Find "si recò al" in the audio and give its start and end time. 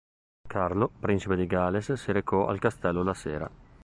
1.93-2.57